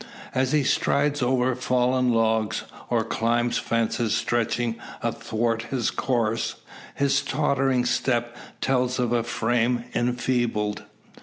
As 0.33 0.51
he 0.51 0.63
strides 0.63 1.21
over 1.21 1.53
fallen 1.53 2.11
logs, 2.11 2.63
or 2.89 3.03
climbs 3.03 3.59
fences 3.59 4.15
stretching 4.15 4.77
athwart 5.03 5.67
his 5.69 5.91
course, 5.91 6.55
his 6.95 7.21
tottering 7.21 7.85
step 7.85 8.35
tells 8.61 8.97
of 8.97 9.11
a 9.13 9.21
frame 9.21 9.83
enfeebled. 9.93 10.85